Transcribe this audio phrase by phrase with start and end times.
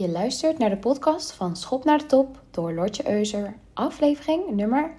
[0.00, 4.90] Je luistert naar de podcast van Schop naar de Top door Lortje Euser, aflevering nummer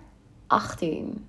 [0.47, 1.27] 18.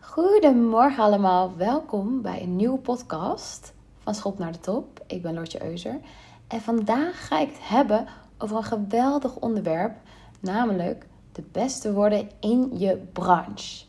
[0.00, 5.04] Goedemorgen allemaal, welkom bij een nieuwe podcast van Schop naar de Top.
[5.06, 6.00] Ik ben Lortje Euser
[6.48, 8.06] en vandaag ga ik het hebben
[8.38, 9.96] over een geweldig onderwerp,
[10.40, 13.84] namelijk de beste worden in je branche.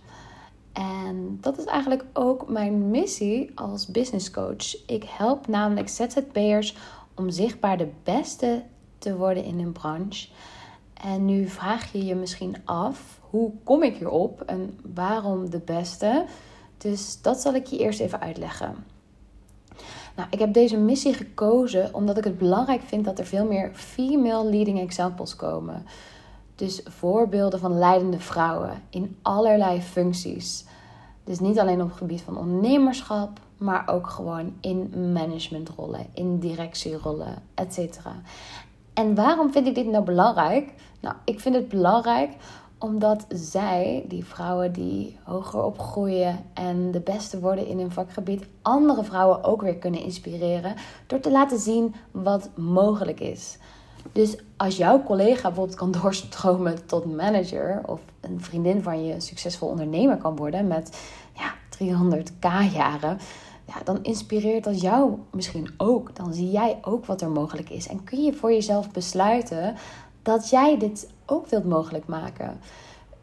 [0.74, 4.86] En dat is eigenlijk ook mijn missie als business coach.
[4.88, 6.76] Ik help namelijk ZZP'ers
[7.16, 8.64] om zichtbaar de beste
[8.98, 10.28] te worden in hun branche.
[10.94, 16.26] En nu vraag je je misschien af, hoe kom ik hierop en waarom de beste?
[16.78, 18.76] Dus dat zal ik je eerst even uitleggen.
[20.16, 23.72] Nou, ik heb deze missie gekozen omdat ik het belangrijk vind dat er veel meer
[23.74, 25.86] female leading examples komen.
[26.56, 30.66] Dus voorbeelden van leidende vrouwen in allerlei functies.
[31.24, 37.44] Dus niet alleen op het gebied van ondernemerschap, maar ook gewoon in managementrollen, in directierollen,
[37.54, 38.00] etc.
[38.94, 40.74] En waarom vind ik dit nou belangrijk?
[41.00, 42.32] Nou, ik vind het belangrijk
[42.78, 49.04] omdat zij, die vrouwen die hoger opgroeien en de beste worden in hun vakgebied, andere
[49.04, 50.76] vrouwen ook weer kunnen inspireren
[51.08, 53.58] door te laten zien wat mogelijk is.
[54.12, 59.68] Dus als jouw collega bijvoorbeeld kan doorstromen tot manager of een vriendin van je succesvol
[59.68, 60.98] ondernemer kan worden met
[61.34, 63.20] ja, 300k jaren,
[63.68, 66.16] ja, dan inspireert dat jou misschien ook.
[66.16, 69.76] Dan zie jij ook wat er mogelijk is en kun je voor jezelf besluiten
[70.22, 72.60] dat jij dit ook wilt mogelijk maken.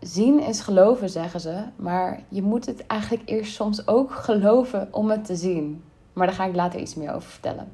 [0.01, 5.11] Zien is geloven, zeggen ze, maar je moet het eigenlijk eerst soms ook geloven om
[5.11, 5.85] het te zien.
[6.13, 7.73] Maar daar ga ik later iets meer over vertellen.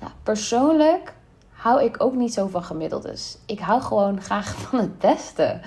[0.00, 1.14] Nou, persoonlijk
[1.56, 3.38] hou ik ook niet zo van gemiddeldes.
[3.46, 5.60] Ik hou gewoon graag van het beste.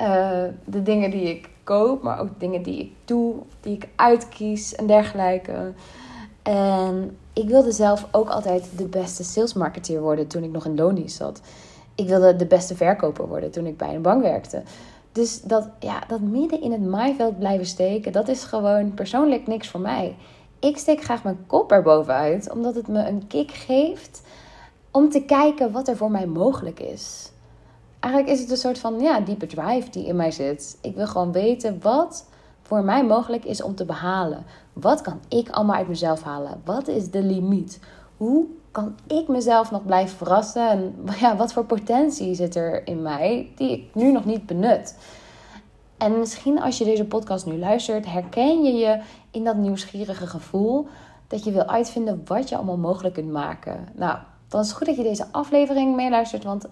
[0.00, 4.74] Uh, de dingen die ik koop, maar ook dingen die ik doe, die ik uitkies
[4.74, 5.72] en dergelijke.
[6.42, 11.16] En ik wilde zelf ook altijd de beste salesmarketeer worden toen ik nog in loondienst
[11.16, 11.40] zat.
[11.94, 14.62] Ik wilde de beste verkoper worden toen ik bij een bank werkte.
[15.12, 19.68] Dus dat, ja, dat midden in het maaiveld blijven steken, dat is gewoon persoonlijk niks
[19.68, 20.16] voor mij.
[20.58, 24.22] Ik steek graag mijn kop erbovenuit, omdat het me een kick geeft
[24.90, 27.32] om te kijken wat er voor mij mogelijk is.
[28.00, 30.78] Eigenlijk is het een soort van ja, diepe drive die in mij zit.
[30.80, 32.28] Ik wil gewoon weten wat
[32.62, 34.44] voor mij mogelijk is om te behalen.
[34.72, 36.60] Wat kan ik allemaal uit mezelf halen?
[36.64, 37.80] Wat is de limiet?
[38.16, 40.68] Hoe kan ik mezelf nog blijven verrassen?
[40.68, 44.96] En ja, wat voor potentie zit er in mij die ik nu nog niet benut?
[45.96, 50.86] En misschien als je deze podcast nu luistert, herken je je in dat nieuwsgierige gevoel
[51.26, 53.88] dat je wil uitvinden wat je allemaal mogelijk kunt maken.
[53.94, 54.18] Nou,
[54.50, 56.66] dan is het goed dat je deze aflevering meeluistert, want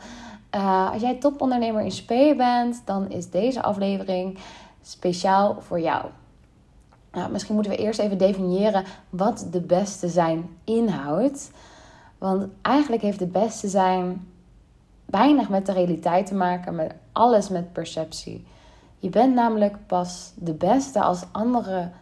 [0.55, 4.39] uh, als jij topondernemer in SP bent, dan is deze aflevering
[4.83, 6.05] speciaal voor jou.
[7.13, 11.51] Nou, misschien moeten we eerst even definiëren wat de beste zijn inhoudt.
[12.19, 14.27] Want eigenlijk heeft de beste zijn
[15.05, 18.47] weinig met de realiteit te maken, maar alles met perceptie.
[18.99, 21.93] Je bent namelijk pas de beste als anderen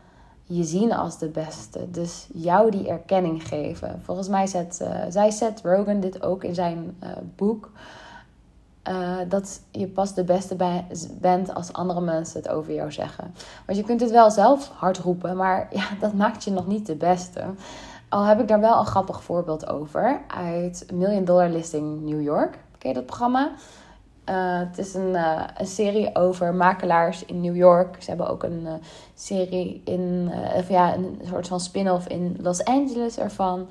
[0.47, 1.91] je zien als de beste.
[1.91, 4.01] Dus jou die erkenning geven.
[4.03, 7.71] Volgens mij zet, uh, zij zet Rogan dit ook in zijn uh, boek.
[8.89, 10.57] Uh, dat je pas de beste
[11.21, 13.35] bent als andere mensen het over jou zeggen.
[13.67, 16.87] Want je kunt het wel zelf hard roepen, maar ja, dat maakt je nog niet
[16.87, 17.45] de beste.
[18.09, 22.59] Al heb ik daar wel een grappig voorbeeld over uit Million Dollar Listing New York.
[22.79, 23.51] Ken je dat programma?
[24.31, 28.03] Uh, het is een, uh, een, serie over makelaars in New York.
[28.03, 28.73] Ze hebben ook een uh,
[29.15, 30.31] serie in,
[30.69, 33.69] ja, een soort van spin-off in Los Angeles ervan.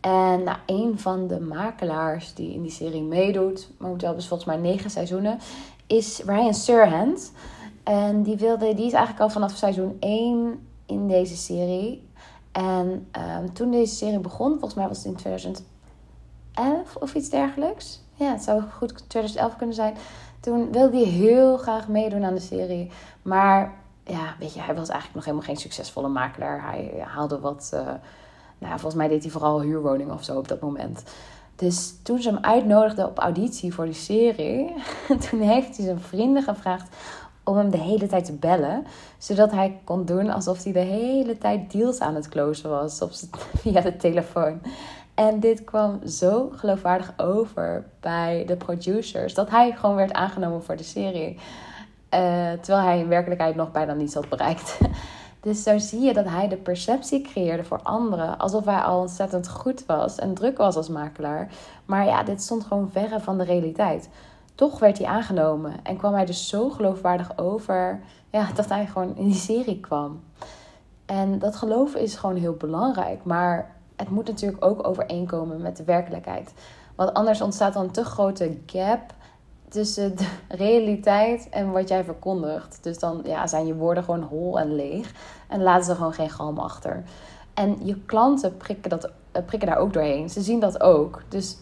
[0.00, 4.48] En nou, een van de makelaars die in die serie meedoet, momenteel hebben ze volgens
[4.48, 5.38] mij negen seizoenen,
[5.86, 7.32] is Ryan Serhant.
[7.82, 12.06] En die, wilde, die is eigenlijk al vanaf seizoen 1 in deze serie.
[12.52, 13.08] En
[13.38, 18.00] um, toen deze serie begon, volgens mij was het in 2011 of iets dergelijks.
[18.18, 19.94] Ja, het zou goed 2011 kunnen zijn.
[20.40, 22.90] Toen wilde hij heel graag meedoen aan de serie.
[23.22, 23.72] Maar
[24.04, 26.62] ja, weet je, hij was eigenlijk nog helemaal geen succesvolle makelaar.
[26.62, 27.70] Hij haalde wat.
[27.74, 27.80] Uh,
[28.58, 31.02] nou, volgens mij deed hij vooral huurwoningen of zo op dat moment.
[31.56, 34.74] Dus toen ze hem uitnodigden op auditie voor die serie,
[35.30, 36.96] toen heeft hij zijn vrienden gevraagd
[37.44, 38.86] om hem de hele tijd te bellen.
[39.18, 43.12] Zodat hij kon doen alsof hij de hele tijd deals aan het closen was op
[43.62, 44.60] via de telefoon.
[45.18, 50.76] En dit kwam zo geloofwaardig over bij de producers dat hij gewoon werd aangenomen voor
[50.76, 51.34] de serie.
[51.34, 51.40] Uh,
[52.60, 54.78] terwijl hij in werkelijkheid nog bijna niets had bereikt.
[55.40, 58.38] Dus zo zie je dat hij de perceptie creëerde voor anderen.
[58.38, 61.48] Alsof hij al ontzettend goed was en druk was als makelaar.
[61.84, 64.08] Maar ja, dit stond gewoon verre van de realiteit.
[64.54, 68.00] toch werd hij aangenomen en kwam hij dus zo geloofwaardig over
[68.30, 70.20] ja, dat hij gewoon in die serie kwam.
[71.06, 75.84] En dat geloven is gewoon heel belangrijk, maar het moet natuurlijk ook overeenkomen met de
[75.84, 76.52] werkelijkheid.
[76.94, 79.00] Want anders ontstaat dan een te grote gap
[79.68, 80.28] tussen de
[80.64, 82.78] realiteit en wat jij verkondigt.
[82.82, 85.12] Dus dan ja, zijn je woorden gewoon hol en leeg
[85.48, 87.02] en laten ze gewoon geen galm achter.
[87.54, 90.30] En je klanten prikken, dat, eh, prikken daar ook doorheen.
[90.30, 91.22] Ze zien dat ook.
[91.28, 91.58] Dus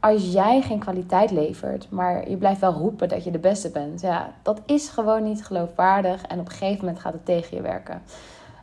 [0.00, 4.00] als jij geen kwaliteit levert, maar je blijft wel roepen dat je de beste bent,
[4.00, 7.62] ja, dat is gewoon niet geloofwaardig en op een gegeven moment gaat het tegen je
[7.62, 8.02] werken.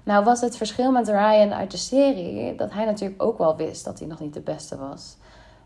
[0.06, 3.86] Nou was het verschil met Ryan uit de serie dat hij natuurlijk ook wel wist
[3.86, 5.18] dat hij nog niet de beste was.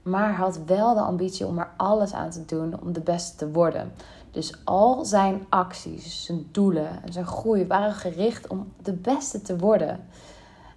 [0.01, 3.51] Maar had wel de ambitie om er alles aan te doen om de beste te
[3.51, 3.91] worden.
[4.31, 9.57] Dus al zijn acties, zijn doelen en zijn groei waren gericht om de beste te
[9.57, 10.00] worden.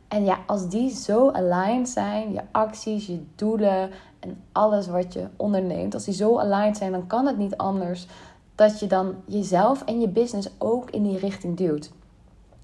[0.08, 5.26] En ja, als die zo aligned zijn, je acties, je doelen en alles wat je
[5.36, 8.06] onderneemt, als die zo aligned zijn, dan kan het niet anders
[8.54, 11.90] dat je dan jezelf en je business ook in die richting duwt.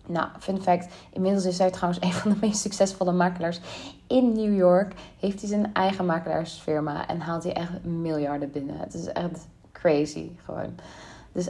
[0.09, 3.61] Nou, fun fact, inmiddels is hij trouwens een van de meest succesvolle makelaars
[4.07, 4.95] in New York.
[5.21, 8.79] Heeft hij zijn eigen makelaarsfirma en haalt hij echt miljarden binnen.
[8.79, 10.75] Het is echt crazy gewoon.
[11.33, 11.49] Dus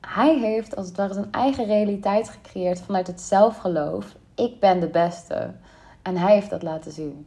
[0.00, 4.16] hij heeft als het ware zijn eigen realiteit gecreëerd vanuit het zelfgeloof.
[4.34, 5.50] Ik ben de beste.
[6.02, 7.26] En hij heeft dat laten zien.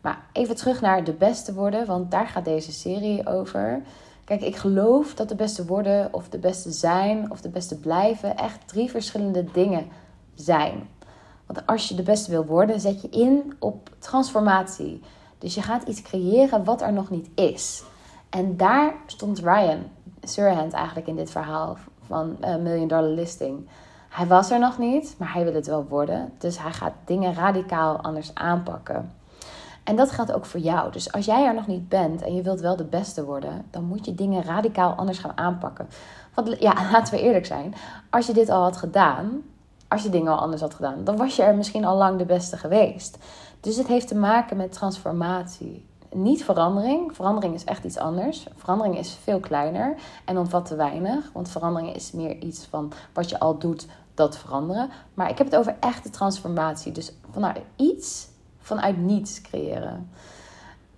[0.00, 3.82] Maar even terug naar de beste worden, want daar gaat deze serie over.
[4.24, 8.36] Kijk, ik geloof dat de beste worden of de beste zijn of de beste blijven
[8.36, 9.86] echt drie verschillende dingen
[10.42, 10.88] zijn.
[11.46, 15.02] Want als je de beste wil worden, zet je in op transformatie.
[15.38, 17.82] Dus je gaat iets creëren wat er nog niet is.
[18.30, 19.82] En daar stond Ryan
[20.22, 23.68] Surhand eigenlijk in dit verhaal van uh, Million Dollar Listing.
[24.08, 26.32] Hij was er nog niet, maar hij wil het wel worden.
[26.38, 29.12] Dus hij gaat dingen radicaal anders aanpakken.
[29.84, 30.92] En dat geldt ook voor jou.
[30.92, 33.84] Dus als jij er nog niet bent en je wilt wel de beste worden, dan
[33.84, 35.88] moet je dingen radicaal anders gaan aanpakken.
[36.34, 37.74] Want ja, laten we eerlijk zijn,
[38.10, 39.42] als je dit al had gedaan,
[39.92, 42.24] als je dingen al anders had gedaan, dan was je er misschien al lang de
[42.24, 43.18] beste geweest.
[43.60, 45.86] Dus het heeft te maken met transformatie.
[46.10, 47.14] Niet verandering.
[47.14, 48.46] Verandering is echt iets anders.
[48.56, 49.94] Verandering is veel kleiner
[50.24, 51.30] en omvat te weinig.
[51.32, 54.90] Want verandering is meer iets van wat je al doet, dat veranderen.
[55.14, 56.92] Maar ik heb het over echte transformatie.
[56.92, 58.30] Dus vanuit iets
[58.62, 60.10] vanuit niets creëren.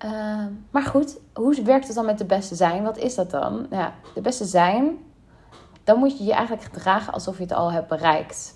[0.04, 2.82] Uh, maar goed, hoe werkt het dan met de beste zijn?
[2.82, 3.66] Wat is dat dan?
[3.70, 4.98] Ja, de beste zijn,
[5.84, 8.54] dan moet je je eigenlijk gedragen alsof je het al hebt bereikt.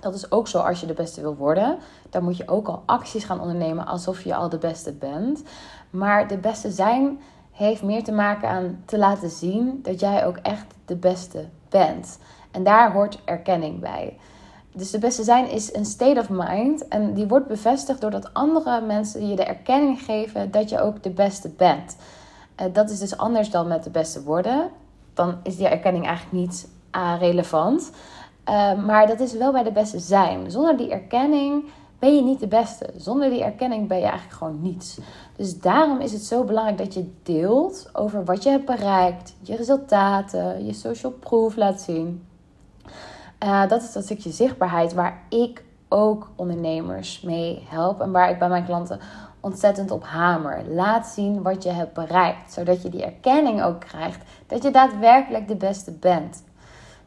[0.00, 1.78] Dat is ook zo als je de beste wil worden.
[2.10, 5.42] Dan moet je ook al acties gaan ondernemen alsof je al de beste bent.
[5.90, 7.20] Maar de beste zijn
[7.50, 12.18] heeft meer te maken aan te laten zien dat jij ook echt de beste bent.
[12.50, 14.16] En daar hoort erkenning bij.
[14.72, 16.88] Dus de beste zijn is een state of mind.
[16.88, 21.10] En die wordt bevestigd doordat andere mensen je de erkenning geven dat je ook de
[21.10, 21.96] beste bent.
[22.60, 24.70] Uh, dat is dus anders dan met de beste worden.
[25.14, 27.90] Dan is die erkenning eigenlijk niet uh, relevant.
[28.48, 30.50] Uh, maar dat is wel bij de beste zijn.
[30.50, 31.64] Zonder die erkenning
[31.98, 32.90] ben je niet de beste.
[32.96, 34.98] Zonder die erkenning ben je eigenlijk gewoon niets.
[35.36, 39.56] Dus daarom is het zo belangrijk dat je deelt over wat je hebt bereikt, je
[39.56, 42.26] resultaten, je social proof laat zien.
[43.44, 48.38] Uh, dat is dat stukje zichtbaarheid waar ik ook ondernemers mee help en waar ik
[48.38, 49.00] bij mijn klanten
[49.40, 50.62] ontzettend op hamer.
[50.68, 55.48] Laat zien wat je hebt bereikt, zodat je die erkenning ook krijgt dat je daadwerkelijk
[55.48, 56.44] de beste bent.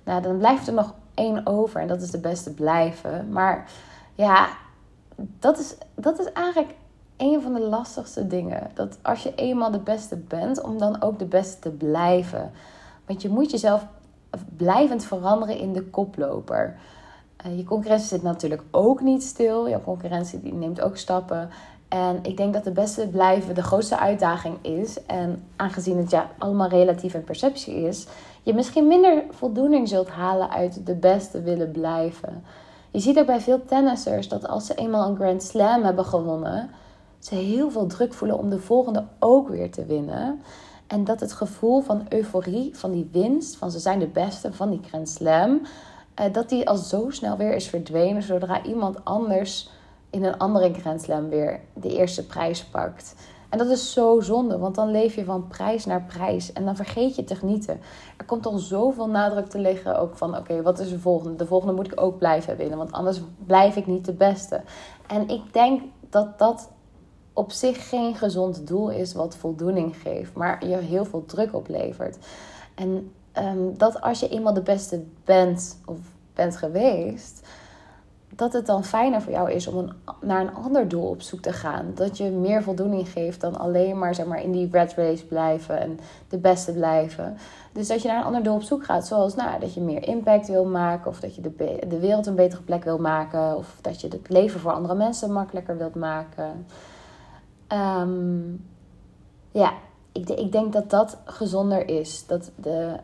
[0.04, 3.30] Nou, dan blijft er nog één over en dat is de beste blijven.
[3.32, 3.70] Maar
[4.16, 4.50] ja,
[5.40, 6.76] dat is, dat is eigenlijk
[7.18, 8.72] een van de lastigste dingen.
[8.74, 12.52] Dat als je eenmaal de beste bent, om dan ook de beste te blijven.
[13.06, 13.86] Want je moet jezelf
[14.58, 16.76] blijvend veranderen in de koploper.
[17.46, 19.70] Uh, je concurrentie zit natuurlijk ook niet stil.
[19.70, 21.50] Jouw concurrentie die neemt ook stappen.
[21.88, 25.06] En ik denk dat de beste blijven de grootste uitdaging is.
[25.06, 28.08] En aangezien het ja allemaal relatief en perceptie is,
[28.44, 32.44] je misschien minder voldoening zult halen uit de beste willen blijven.
[32.92, 36.70] Je ziet ook bij veel tennissers dat als ze eenmaal een Grand Slam hebben gewonnen,
[37.20, 40.42] ze heel veel druk voelen om de volgende ook weer te winnen.
[40.88, 44.70] En dat het gevoel van euforie, van die winst, van ze zijn de beste, van
[44.70, 45.62] die Grand Slam,
[46.14, 49.70] eh, dat die al zo snel weer is verdwenen zodra iemand anders
[50.10, 53.16] in een andere Grand Slam weer de eerste prijs pakt.
[53.54, 56.76] En dat is zo zonde, want dan leef je van prijs naar prijs en dan
[56.76, 57.80] vergeet je te genieten.
[58.18, 61.36] Er komt al zoveel nadruk te liggen ook van oké, wat is de volgende?
[61.36, 64.62] De volgende moet ik ook blijven winnen, want anders blijf ik niet de beste.
[65.08, 66.70] En ik denk dat dat
[67.34, 72.18] op zich geen gezond doel is wat voldoening geeft, maar je heel veel druk oplevert.
[72.76, 75.98] En um, dat als je eenmaal de beste bent of
[76.34, 77.48] bent geweest,
[78.36, 81.40] dat het dan fijner voor jou is om een, naar een ander doel op zoek
[81.40, 81.92] te gaan.
[81.96, 85.80] Dat je meer voldoening geeft dan alleen maar, zeg maar in die red race blijven
[85.80, 87.38] en de beste blijven.
[87.72, 89.08] Dus dat je naar een ander doel op zoek gaat.
[89.08, 91.10] Zoals nou, dat je meer impact wil maken.
[91.10, 93.58] Of dat je de, de wereld een betere plek wil maken.
[93.58, 96.66] Of dat je het leven voor andere mensen makkelijker wilt maken.
[97.68, 98.42] Ehm,
[99.52, 99.74] ja,
[100.12, 102.28] ik, ik denk dat dat gezonder is.
[102.28, 102.96] Dat de,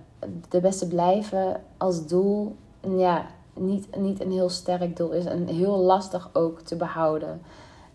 [0.49, 2.55] de beste blijven als doel
[2.97, 3.25] ja,
[3.59, 5.25] niet, niet een heel sterk doel is.
[5.25, 7.41] En heel lastig ook te behouden.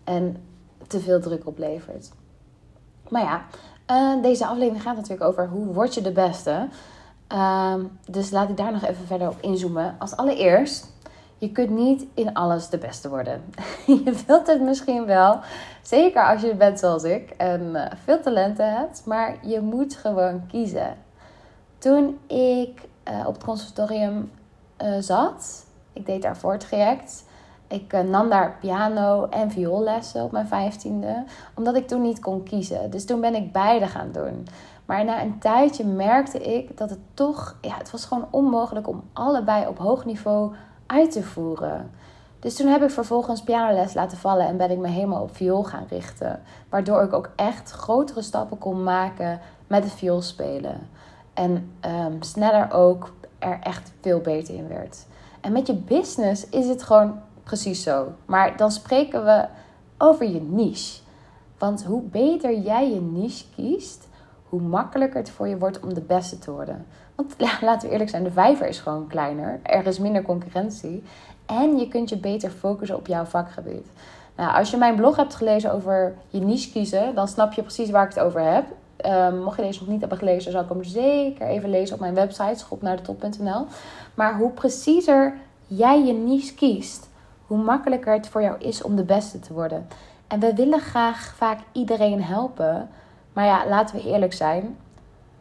[0.03, 0.37] En
[0.87, 2.11] te veel druk oplevert.
[3.09, 3.45] Maar ja,
[3.91, 6.67] uh, deze aflevering gaat natuurlijk over hoe word je de beste.
[7.33, 7.75] Uh,
[8.09, 9.95] dus laat ik daar nog even verder op inzoomen.
[9.99, 10.93] Als allereerst,
[11.37, 13.43] je kunt niet in alles de beste worden.
[14.03, 15.39] je wilt het misschien wel,
[15.81, 20.47] zeker als je bent zoals ik en uh, veel talenten hebt, maar je moet gewoon
[20.47, 20.97] kiezen.
[21.77, 24.31] Toen ik uh, op het conservatorium
[24.99, 27.23] zat, ik deed daarvoor het.
[27.67, 31.23] Ik uh, nam daar piano en vioollessen op mijn vijftiende,
[31.55, 32.91] omdat ik toen niet kon kiezen.
[32.91, 34.47] Dus toen ben ik beide gaan doen.
[34.85, 39.03] Maar na een tijdje merkte ik dat het toch, ja, het was gewoon onmogelijk om
[39.13, 40.53] allebei op hoog niveau
[40.85, 41.91] uit te voeren.
[42.39, 45.63] Dus toen heb ik vervolgens pianoles laten vallen en ben ik me helemaal op viool
[45.63, 46.41] gaan richten.
[46.69, 50.89] Waardoor ik ook echt grotere stappen kon maken met het vioolspelen.
[51.33, 53.13] En um, sneller ook
[53.45, 55.05] er echt veel beter in werd.
[55.41, 58.13] En met je business is het gewoon precies zo.
[58.25, 59.45] Maar dan spreken we
[59.97, 61.01] over je niche.
[61.57, 64.07] Want hoe beter jij je niche kiest,
[64.49, 66.85] hoe makkelijker het voor je wordt om de beste te worden.
[67.15, 69.59] Want laten we eerlijk zijn, de vijver is gewoon kleiner.
[69.63, 71.03] Er is minder concurrentie.
[71.45, 73.87] En je kunt je beter focussen op jouw vakgebied.
[74.35, 77.89] Nou, als je mijn blog hebt gelezen over je niche kiezen, dan snap je precies
[77.89, 78.65] waar ik het over heb.
[79.05, 82.01] Um, mocht je deze nog niet hebben gelezen, zou ik hem zeker even lezen op
[82.01, 83.65] mijn website, schopnaardetop.nl.
[84.13, 87.09] Maar hoe preciezer jij je niche kiest,
[87.47, 89.87] hoe makkelijker het voor jou is om de beste te worden.
[90.27, 92.89] En we willen graag vaak iedereen helpen.
[93.33, 94.77] Maar ja, laten we eerlijk zijn.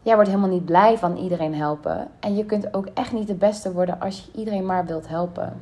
[0.02, 2.09] Jij wordt helemaal niet blij van iedereen helpen.
[2.21, 5.61] En je kunt ook echt niet de beste worden als je iedereen maar wilt helpen.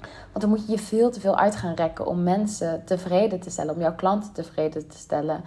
[0.00, 3.50] Want dan moet je je veel te veel uit gaan rekken om mensen tevreden te
[3.50, 5.44] stellen, om jouw klanten tevreden te stellen,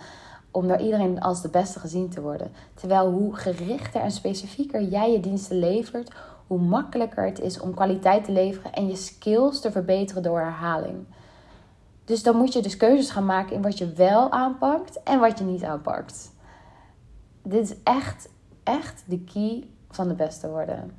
[0.57, 2.51] om door iedereen als de beste gezien te worden.
[2.73, 6.11] Terwijl hoe gerichter en specifieker jij je diensten levert,
[6.47, 11.05] hoe makkelijker het is om kwaliteit te leveren en je skills te verbeteren door herhaling.
[12.05, 15.39] Dus dan moet je dus keuzes gaan maken in wat je wel aanpakt en wat
[15.39, 16.31] je niet aanpakt.
[17.41, 18.29] Dit is echt,
[18.63, 20.91] echt de key van de beste worden.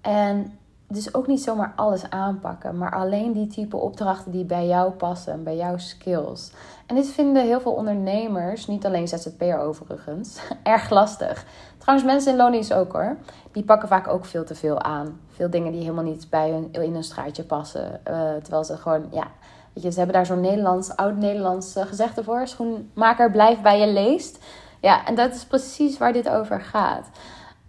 [0.00, 0.58] En
[0.92, 5.44] dus ook niet zomaar alles aanpakken, maar alleen die type opdrachten die bij jou passen,
[5.44, 6.52] bij jouw skills.
[6.86, 11.44] En dit vinden heel veel ondernemers, niet alleen ZZP'er overigens, erg lastig.
[11.78, 13.16] Trouwens, mensen in Lonies ook hoor.
[13.52, 15.20] Die pakken vaak ook veel te veel aan.
[15.28, 18.00] Veel dingen die helemaal niet bij hun in hun straatje passen.
[18.10, 19.26] Uh, terwijl ze gewoon, ja,
[19.72, 22.46] weet je, ze hebben daar zo'n Nederlands, oud-Nederlands uh, gezegde voor.
[22.46, 24.44] Schoenmaker, blijf bij je leest.
[24.80, 27.06] Ja, en dat is precies waar dit over gaat.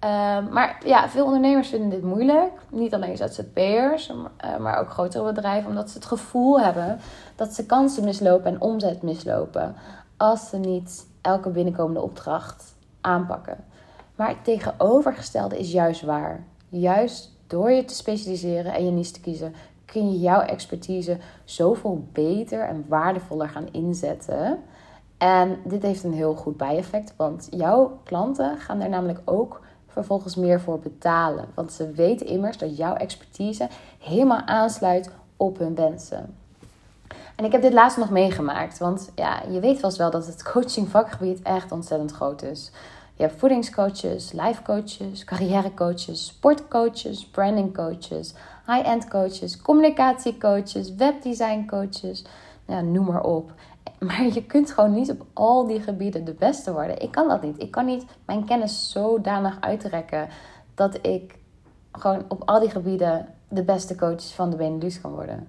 [0.03, 0.09] Uh,
[0.51, 2.51] maar ja, veel ondernemers vinden dit moeilijk.
[2.69, 5.69] Niet alleen ZZP'ers, uh, maar ook grotere bedrijven.
[5.69, 6.99] Omdat ze het gevoel hebben
[7.35, 9.75] dat ze kansen mislopen en omzet mislopen.
[10.17, 13.57] Als ze niet elke binnenkomende opdracht aanpakken.
[14.15, 16.43] Maar het tegenovergestelde is juist waar.
[16.69, 19.53] Juist door je te specialiseren en je niche te kiezen,
[19.85, 24.59] kun je jouw expertise zoveel beter en waardevoller gaan inzetten.
[25.17, 29.61] En dit heeft een heel goed bijeffect, want jouw klanten gaan er namelijk ook
[29.93, 31.45] vervolgens meer voor betalen.
[31.53, 33.67] Want ze weten immers dat jouw expertise
[33.99, 36.35] helemaal aansluit op hun wensen.
[37.35, 40.43] En ik heb dit laatst nog meegemaakt, want ja, je weet vast wel dat het
[40.51, 42.71] coaching vakgebied echt ontzettend groot is.
[43.15, 48.33] Je hebt voedingscoaches, life coaches, carrièrecoaches, sportcoaches, brandingcoaches,
[48.67, 52.23] high-end coaches, communicatiecoaches, webdesigncoaches.
[52.67, 53.51] Ja, noem maar op.
[54.05, 57.01] Maar je kunt gewoon niet op al die gebieden de beste worden.
[57.01, 57.61] Ik kan dat niet.
[57.61, 60.27] Ik kan niet mijn kennis zodanig uitrekken
[60.75, 61.37] dat ik
[61.91, 65.47] gewoon op al die gebieden de beste coach van de Benelux kan worden.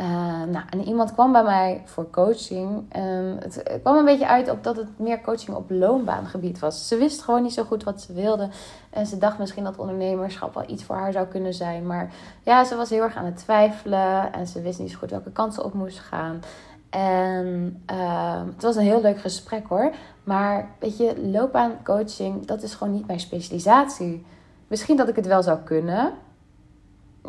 [0.00, 0.06] Uh,
[0.44, 2.84] nou, en iemand kwam bij mij voor coaching.
[2.88, 6.88] En het kwam een beetje uit op dat het meer coaching op loonbaangebied was.
[6.88, 8.48] Ze wist gewoon niet zo goed wat ze wilde.
[8.90, 11.86] En ze dacht misschien dat ondernemerschap wel iets voor haar zou kunnen zijn.
[11.86, 14.32] Maar ja, ze was heel erg aan het twijfelen.
[14.32, 16.40] En ze wist niet zo goed welke kansen op moest gaan.
[16.90, 19.92] En uh, het was een heel leuk gesprek hoor.
[20.24, 24.26] Maar weet je, loopbaancoaching, dat is gewoon niet mijn specialisatie.
[24.66, 26.12] Misschien dat ik het wel zou kunnen.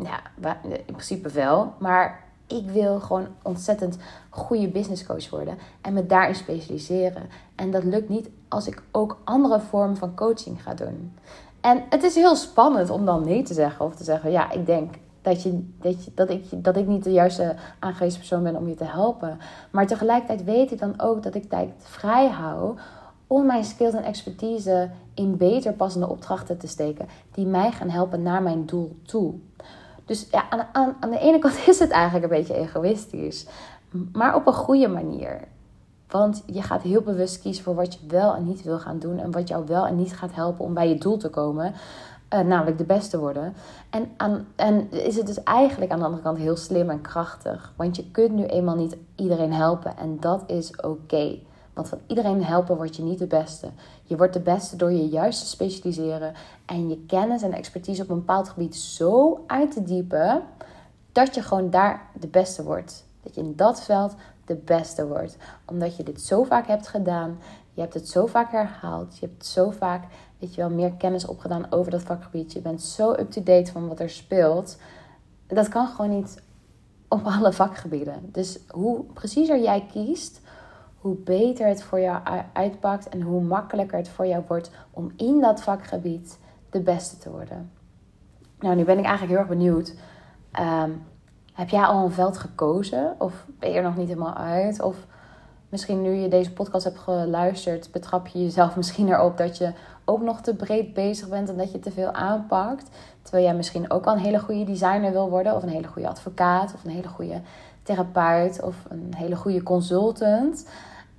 [0.02, 0.20] Ja,
[0.62, 1.74] in principe wel.
[1.78, 3.96] Maar ik wil gewoon ontzettend
[4.30, 7.28] goede business coach worden en me daarin specialiseren.
[7.54, 11.12] En dat lukt niet als ik ook andere vormen van coaching ga doen.
[11.60, 14.66] En het is heel spannend om dan nee te zeggen of te zeggen: ja, ik
[14.66, 18.56] denk dat, je, dat, je, dat, ik, dat ik niet de juiste aangewezen persoon ben
[18.56, 19.38] om je te helpen.
[19.70, 22.78] Maar tegelijkertijd weet ik dan ook dat ik tijd vrij hou
[23.26, 27.08] om mijn skills en expertise in beter passende opdrachten te steken.
[27.32, 29.34] Die mij gaan helpen naar mijn doel toe.
[30.04, 33.46] Dus ja, aan, aan, aan de ene kant is het eigenlijk een beetje egoïstisch.
[34.12, 35.40] Maar op een goede manier.
[36.08, 39.18] Want je gaat heel bewust kiezen voor wat je wel en niet wil gaan doen.
[39.18, 41.74] En wat jou wel en niet gaat helpen om bij je doel te komen.
[42.34, 43.54] Uh, namelijk de beste worden.
[43.90, 47.72] En, en is het dus eigenlijk aan de andere kant heel slim en krachtig.
[47.76, 49.96] Want je kunt nu eenmaal niet iedereen helpen.
[49.96, 51.38] En dat is oké.
[51.72, 53.68] Want van iedereen helpen word je niet de beste.
[54.02, 56.32] Je wordt de beste door je juist te specialiseren.
[56.66, 60.42] En je kennis en expertise op een bepaald gebied zo uit te diepen.
[61.12, 63.06] Dat je gewoon daar de beste wordt.
[63.22, 65.36] Dat je in dat veld de beste wordt.
[65.64, 67.38] Omdat je dit zo vaak hebt gedaan.
[67.80, 69.18] Je hebt het zo vaak herhaald.
[69.18, 70.04] Je hebt zo vaak,
[70.38, 72.52] weet je wel, meer kennis opgedaan over dat vakgebied.
[72.52, 74.78] Je bent zo up-to-date van wat er speelt.
[75.46, 76.42] Dat kan gewoon niet
[77.08, 78.28] op alle vakgebieden.
[78.32, 80.40] Dus hoe preciezer jij kiest,
[80.98, 82.22] hoe beter het voor jou
[82.52, 86.38] uitpakt en hoe makkelijker het voor jou wordt om in dat vakgebied
[86.70, 87.70] de beste te worden.
[88.58, 89.94] Nou, nu ben ik eigenlijk heel erg benieuwd.
[90.50, 90.90] Ehm,
[91.52, 93.14] heb jij al een veld gekozen?
[93.18, 94.82] Of ben je er nog niet helemaal uit?
[94.82, 95.06] Of
[95.70, 99.72] misschien nu je deze podcast hebt geluisterd, betrap je jezelf misschien erop dat je
[100.04, 102.88] ook nog te breed bezig bent en dat je te veel aanpakt.
[103.22, 106.08] Terwijl jij misschien ook al een hele goede designer wil worden, of een hele goede
[106.08, 107.40] advocaat, of een hele goede
[107.82, 110.68] therapeut, of een hele goede consultant.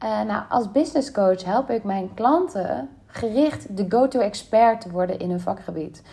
[0.03, 5.19] Uh, nou, als business coach help ik mijn klanten gericht de go-to expert te worden
[5.19, 6.03] in hun vakgebied.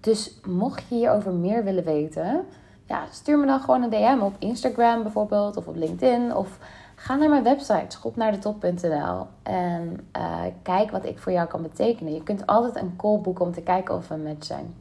[0.00, 2.44] Dus mocht je hierover meer willen weten,
[2.86, 6.58] ja, stuur me dan gewoon een DM op Instagram bijvoorbeeld of op LinkedIn of
[7.02, 12.14] ga naar mijn website schopnaardetop.nl en uh, kijk wat ik voor jou kan betekenen.
[12.14, 14.74] Je kunt altijd een call boeken om te kijken of we een match zijn.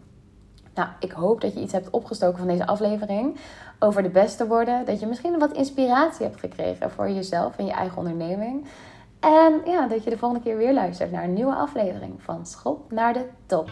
[0.74, 3.38] Nou, ik hoop dat je iets hebt opgestoken van deze aflevering
[3.80, 4.86] over de beste worden.
[4.86, 8.66] Dat je misschien wat inspiratie hebt gekregen voor jezelf en je eigen onderneming.
[9.20, 12.92] En ja, dat je de volgende keer weer luistert naar een nieuwe aflevering van Schop
[12.92, 13.70] naar de Top.